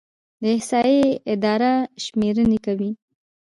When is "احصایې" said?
0.55-1.05